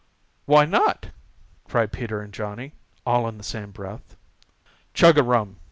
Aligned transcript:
"Why 0.47 0.65
not?" 0.65 1.11
cried 1.67 1.91
Peter 1.91 2.21
and 2.21 2.33
Johnny, 2.33 2.73
all 3.05 3.27
in 3.27 3.37
the 3.37 3.43
same 3.43 3.69
breath. 3.69 4.15
"Chug 4.95 5.15
a 5.19 5.21
rum!" 5.21 5.57